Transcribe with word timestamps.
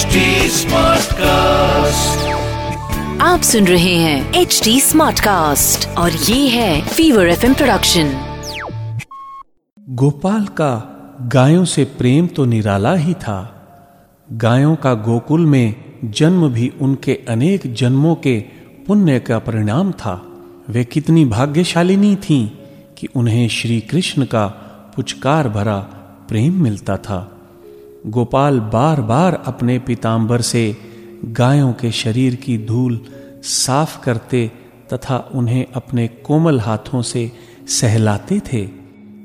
HD 0.00 0.18
Smartcast. 0.50 2.26
आप 3.20 3.40
सुन 3.42 3.66
रहे 3.66 3.94
हैं 3.94 4.34
एच 4.34 4.60
डी 4.64 4.80
स्मार्ट 4.80 5.20
कास्ट 5.20 5.88
और 5.88 6.12
ये 6.12 6.48
है 6.48 6.88
फीवर 6.88 7.28
एफ़ 7.28 7.40
प्रोडक्शन 7.40 8.20
गोपाल 9.88 10.44
का 10.44 10.72
गायों 11.22 11.64
से 11.64 11.84
प्रेम 11.84 12.26
तो 12.26 12.44
निराला 12.44 12.94
ही 12.94 13.14
था। 13.14 13.68
गायों 14.32 14.76
का 14.76 14.94
गोकुल 14.94 15.46
में 15.46 15.74
जन्म 16.04 16.48
भी 16.48 16.72
उनके 16.80 17.20
अनेक 17.28 17.74
जन्मों 17.74 18.14
के 18.14 18.40
पुण्य 18.86 19.20
का 19.20 19.38
परिणाम 19.38 19.92
था। 19.92 20.26
वे 20.68 20.84
कितनी 20.84 21.24
भाग्यशालिनी 21.24 22.16
थीं 22.16 22.48
कि 22.98 23.08
उन्हें 23.16 23.48
श्री 23.48 23.80
कृष्ण 23.80 24.24
का 24.24 24.46
पुचकार 24.96 25.48
भरा 25.48 25.78
प्रेम 26.28 26.62
मिलता 26.62 26.96
था। 26.96 27.36
गोपाल 28.06 28.60
बार 28.60 29.00
बार 29.00 29.42
अपने 29.46 29.78
पीताम्बर 29.78 30.40
से 30.40 30.76
गायों 31.24 31.72
के 31.72 31.90
शरीर 31.90 32.34
की 32.34 32.58
धूल 32.58 33.00
साफ़ 33.42 34.02
करते 34.02 34.50
तथा 34.92 35.30
उन्हें 35.34 35.66
अपने 35.74 36.08
कोमल 36.08 36.60
हाथों 36.60 37.02
से 37.02 37.32
सहलाते 37.68 38.40
थे। 38.52 38.68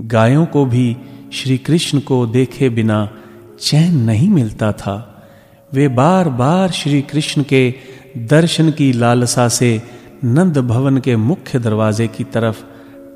गायों 0.00 0.46
को 0.46 0.64
भी 0.64 0.96
श्री 1.32 1.58
कृष्ण 1.58 2.00
को 2.00 2.26
देखे 2.26 2.68
बिना 2.68 3.18
चैन 3.60 3.96
नहीं 3.96 4.28
मिलता 4.28 4.72
था। 4.72 5.26
वे 5.74 5.88
बार 5.88 6.28
बार 6.28 6.70
श्री 6.70 7.02
कृष्ण 7.02 7.42
के 7.42 7.74
दर्शन 8.16 8.70
की 8.70 8.92
लालसा 8.92 9.48
से 9.48 9.82
नंद 10.24 10.58
भवन 10.58 10.98
के 10.98 11.16
मुख्य 11.16 11.58
दरवाजे 11.58 12.08
की 12.08 12.24
तरफ़ 12.24 12.64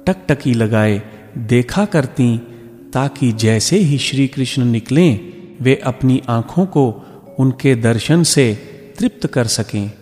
टकटकी 0.06 0.55
लगाए 0.55 1.02
देखा 1.38 1.84
करती, 1.84 2.38
ताकि 2.92 3.32
जैसे 3.32 3.78
ही 3.78 3.98
श्री 3.98 4.28
कृष्ण 4.28 4.64
निकलें 4.64 5.30
वे 5.62 5.74
अपनी 5.74 6.23
आँखों 6.28 6.66
को 6.66 7.02
उनके 7.38 7.74
दर्शन 7.74 8.23
से 8.23 8.55
तृप्त 8.98 9.27
कर 9.27 9.47
सकें। 9.47 9.92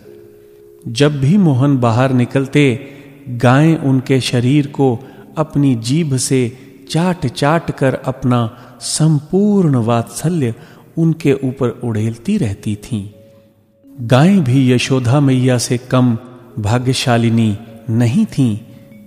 जब 0.87 1.19
भी 1.19 1.37
मोहन 1.37 1.77
बाहर 1.77 2.13
निकलते, 2.13 2.87
गायें 3.29 3.77
उनके 3.77 4.21
शरीर 4.21 4.67
को 4.67 4.99
अपनी 5.37 5.75
जीभ 5.75 6.17
से 6.17 6.57
चाट 6.89 7.27
चाट 7.27 7.71
कर 7.71 7.93
अपना 7.93 8.57
संपूर्ण 8.81 9.75
वात्सल्य 9.75 10.55
उनके 10.97 11.33
ऊपर 11.33 11.69
उड़ेलती 11.69 12.37
रहती 12.37 12.75
थीं। 12.75 13.09
गायें 14.01 14.43
भी 14.43 14.71
यशोधा 14.71 15.19
मैया 15.19 15.57
से 15.57 15.77
कम 15.77 16.17
भाग्यशालिनी 16.59 17.57
नहीं 17.89 18.25
थीं, 18.25 18.57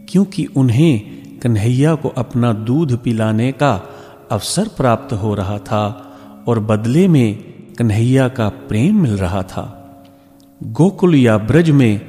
क्योंकि 0.08 0.44
उन्हें 0.44 1.00
कन्हैया 1.38 1.94
को 1.94 2.08
अपना 2.08 2.52
दूध 2.52 3.02
पिलाने 3.02 3.52
का 3.52 3.88
अवसर 4.30 4.68
प्राप्त 4.68 5.12
हो 5.12 5.34
रहा 5.34 5.58
था। 5.58 6.11
और 6.48 6.60
बदले 6.60 7.08
में 7.08 7.34
कन्हैया 7.78 8.28
का 8.28 8.48
प्रेम 8.48 9.02
मिल 9.02 9.10
रहा 9.10 9.42
था। 9.42 9.78
गोकुल 10.62 11.14
या 11.14 11.38
ब्रज 11.38 11.70
में 11.70 12.00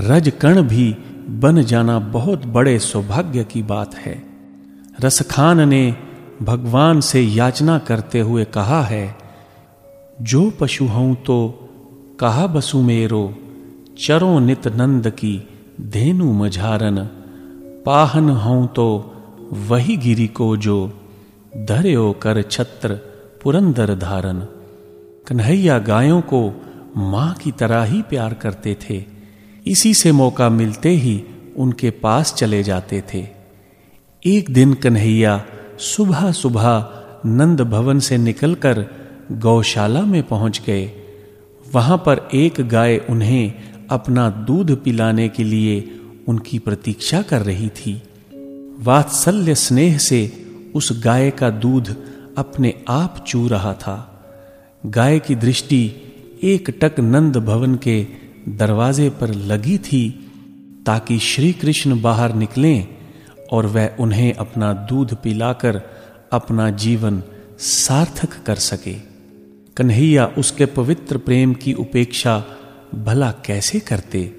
रज 0.00 0.10
रजकण 0.10 0.62
भी 0.62 0.96
बन 1.28 1.62
जाना 1.62 1.98
बहुत 1.98 2.46
बड़े 2.46 2.78
सौभाग्य 2.78 3.44
की 3.44 3.62
बात 3.62 3.94
है। 3.94 4.22
रसखान 5.00 5.68
ने 5.68 5.96
भगवान 6.42 7.00
से 7.00 7.20
याचना 7.20 7.78
करते 7.78 8.20
हुए 8.20 8.44
कहा 8.44 8.82
है, 8.82 9.16
जो 10.22 10.50
पशु 10.50 10.84
हूँ 10.84 11.14
तो 11.14 11.68
कहा 12.20 12.46
बसु 12.46 12.82
मेरो, 12.82 13.34
चरो 13.98 14.38
नित 14.38 14.68
नंद 14.68 15.10
की 15.10 15.48
धेनु 15.80 16.32
मझारन। 16.32 16.98
पाहन 17.86 18.30
हूँ 18.30 18.66
तो 18.66 19.14
वही 19.52 19.96
गिरी 19.96 20.26
को 20.26 20.56
जो 20.56 20.92
धर्यो 21.56 22.12
कर 22.12 22.42
छत्र 22.42 22.98
पुरंदर 23.44 23.94
धारण, 23.94 24.38
कन्हैया 25.26 25.78
गायों 25.78 26.20
को 26.20 26.62
माँ 26.96 27.34
की 27.34 27.52
तरह 27.52 27.82
ही 27.82 28.02
प्यार 28.02 28.34
करते 28.34 28.76
थे। 28.90 29.04
इसी 29.66 29.94
से 29.94 30.12
मौका 30.12 30.48
मिलते 30.48 30.88
ही 30.88 31.24
उनके 31.56 31.90
पास 31.90 32.34
चले 32.34 32.62
जाते 32.62 33.02
थे। 33.14 33.26
एक 34.26 34.50
दिन 34.50 34.74
कन्हैया 34.74 35.44
सुबह 35.78 36.32
सुबह 36.32 36.88
नंद 37.26 37.60
भवन 37.60 37.98
से 37.98 38.18
निकलकर 38.18 38.86
गौशाला 39.32 40.02
में 40.02 40.22
पहुँच 40.22 40.62
गए। 40.66 40.90
वहाँ 41.74 41.98
पर 41.98 42.28
एक 42.34 42.60
गाय 42.60 42.96
उन्हें 43.10 43.52
अपना 43.90 44.28
दूध 44.30 44.82
पिलाने 44.84 45.28
के 45.28 45.44
लिए 45.44 46.00
उनकी 46.28 46.58
प्रतीक्षा 46.58 47.22
कर 47.22 47.42
रही 47.42 47.68
थी। 47.68 48.02
वात्सल्य 48.78 49.54
स्नेह 49.54 49.98
से 49.98 50.46
उस 50.74 51.02
गाय 51.04 51.30
का 51.30 51.50
दूध 51.50 51.96
अपने 52.38 52.84
आप 52.88 53.24
चू 53.28 53.48
रहा 53.48 53.74
था। 53.74 54.24
गाय 54.86 55.18
की 55.18 55.34
दृष्टि 55.34 55.92
एक 56.42 56.78
टक 56.80 57.00
नंद 57.00 57.36
भवन 57.36 57.74
के 57.74 58.06
दरवाजे 58.48 59.10
पर 59.10 59.34
लगी 59.34 59.78
थी 59.78 60.30
ताकि 60.86 61.18
श्री 61.18 61.52
कृष्ण 61.52 62.02
बाहर 62.02 62.34
निकलें 62.34 62.88
और 63.52 63.66
वह 63.66 63.90
उन्हें 64.00 64.32
अपना 64.32 64.72
दूध 64.72 65.14
पिलाकर 65.14 65.82
अपना 66.32 66.70
जीवन 66.70 67.22
सार्थक 67.58 68.44
कर 68.46 68.54
सके। 68.54 68.94
कन्हैया 69.76 70.26
उसके 70.26 70.66
पवित्र 70.66 71.18
प्रेम 71.18 71.54
की 71.54 71.72
उपेक्षा 71.72 72.44
भला 72.94 73.30
कैसे 73.30 73.80
करते? 73.80 74.36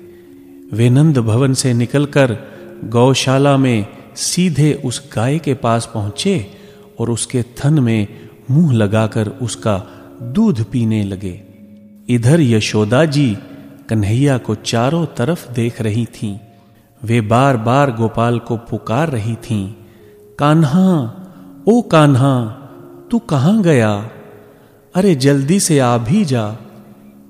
वे 0.73 0.89
नंद 0.89 1.17
भवन 1.17 1.53
से 1.53 1.73
निकलकर 1.73 2.37
गौशाला 2.83 3.57
में 3.57 3.87
सीधे 4.15 4.81
उस 4.85 5.09
गाय 5.15 5.39
के 5.39 5.53
पास 5.53 5.91
पहुँचे 5.93 6.54
और 6.99 7.09
उसके 7.09 7.43
थन 7.43 7.79
में 7.79 8.07
मुँह 8.51 8.73
लगाकर 8.73 9.27
उसका 9.27 9.87
दूध 10.21 10.71
पीने 10.71 11.03
लगे। 11.03 11.43
इधर 12.09 12.41
यशोदा 12.41 13.05
जी 13.05 13.37
कन्हैया 13.89 14.37
को 14.37 14.55
चारों 14.55 15.05
तरफ़ 15.05 15.51
देख 15.51 15.81
रही 15.81 16.05
थीं। 16.05 16.39
वे 17.03 17.21
बार 17.21 17.57
बार 17.57 17.91
गोपाल 17.91 18.39
को 18.39 18.57
पुकार 18.57 19.09
रही 19.09 19.35
थीं। 19.35 19.73
कान्हा, 20.39 21.15
ओ 21.67 21.81
कान्हा, 21.81 22.45
तू 23.11 23.19
कहाँ 23.19 23.61
गया? 23.61 24.09
अरे 24.95 25.15
जल्दी 25.15 25.59
से 25.59 25.79
आ 25.79 25.97
भी 25.97 26.25
जा। 26.25 26.57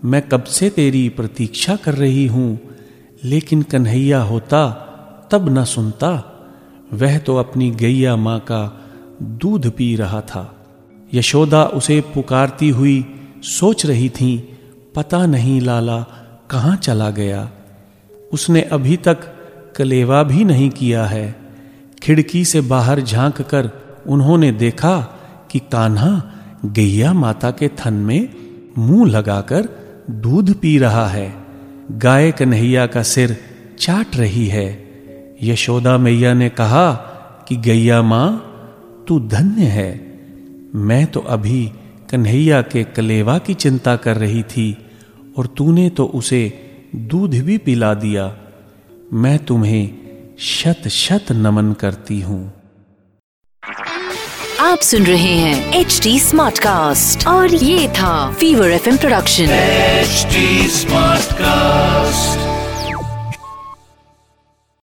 मैं 0.06 0.30
कब 0.30 0.44
से 0.44 0.70
तेरी 0.70 1.10
प्रतीक्षा 1.10 1.76
कर 1.76 1.94
रही 1.94 2.28
हूँ? 2.28 2.60
लेकिन 3.24 3.62
कन्हैया 3.62 4.22
होता 4.22 4.82
तब 5.32 5.58
न 5.58 5.64
सुनता। 5.64 6.32
वह 6.94 7.18
तो 7.18 7.36
अपनी 7.36 7.72
गैया 7.72 8.16
माँ 8.16 8.40
का 8.40 8.85
दूध 9.22 9.72
पी 9.72 9.96
रहा 9.96 10.22
था। 10.22 10.66
यशोदा 11.14 11.64
उसे 11.64 12.02
पुकारती 12.02 12.70
हुई 12.70 13.06
सोच 13.44 13.86
रही 13.86 14.10
थी, 14.10 14.60
पता 14.96 15.26
नहीं 15.26 15.62
लाला, 15.62 16.06
कहाँ 16.50 16.76
चला 16.76 17.10
गया? 17.10 17.52
उसने 18.34 18.62
अभी 18.62 18.98
तक 18.98 19.18
कलेवा 19.78 20.24
भी 20.24 20.44
नहीं 20.44 20.70
किया 20.70 21.06
है। 21.06 21.36
खिड़की 22.04 22.46
से 22.46 22.62
बाहर 22.62 23.02
झाँक 23.02 23.42
कर 23.42 23.72
उन्होंने 24.08 24.52
देखा 24.52 25.00
कि 25.52 25.60
कान्हा 25.60 26.32
गैया 26.66 27.14
माता 27.14 27.52
के 27.52 27.68
थन 27.68 27.94
में 27.94 28.30
मुँह 28.78 29.10
लगाकर 29.10 29.70
दूध 30.10 30.60
पी 30.60 30.78
रहा 30.78 31.08
है। 31.08 31.46
गाय 31.92 32.32
कन्हैया 32.32 32.88
का 32.88 33.04
सिर 33.04 33.38
चाट 33.80 34.16
रही 34.16 34.48
है। 34.48 34.86
यशोदा 35.44 35.98
मैया 35.98 36.34
ने 36.34 36.50
कहा 36.50 36.92
कि 37.48 37.56
गैया 37.56 38.02
माँ 38.02 38.45
तू 39.08 39.20
धन्य 39.20 39.66
है। 39.66 39.92
मैं 40.76 41.06
तो 41.08 41.20
अभी 41.20 41.72
कन्हैया 42.12 42.62
के 42.62 42.84
कलेवा 42.84 43.38
की 43.38 43.54
चिंता 43.54 43.96
कर 43.96 44.18
रही 44.18 44.44
थी 44.44 44.88
और 45.38 45.48
तूने 45.48 45.90
तो 45.90 46.06
उसे 46.06 46.42
दूध 46.96 47.36
भी 47.36 47.58
पिला 47.58 47.94
दिया। 47.94 48.26
मैं 49.14 49.38
तुम्हें 49.40 49.90
शत 50.40 50.88
शत 50.88 51.32
नमन 51.32 51.74
करती 51.74 52.20
हूँ। 52.22 52.54
आप 54.60 54.80
सुन 54.80 55.04
रहे 55.04 55.34
हैं 55.34 55.74
एच 55.74 56.00
डी 56.04 56.20
स्मार्ट 56.20 56.60
कास्ट 56.60 57.28
और 57.28 57.56
ये 57.56 57.88
था 57.90 58.32
fever 58.32 58.72
F 58.72 58.90
production 58.98 59.44
H 59.44 60.28
smart 60.72 61.22
Smartcast. 61.26 62.45